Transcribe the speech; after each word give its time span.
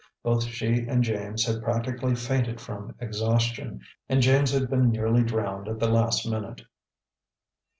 Both 0.23 0.45
she 0.45 0.87
and 0.87 1.03
James 1.03 1.45
had 1.45 1.61
practically 1.61 2.15
fainted 2.15 2.59
from 2.59 2.95
exhaustion, 2.99 3.81
and 4.09 4.19
James 4.19 4.51
had 4.51 4.67
been 4.67 4.89
nearly 4.89 5.21
drowned, 5.21 5.67
at 5.67 5.77
the 5.77 5.89
last 5.91 6.27
minute. 6.27 6.63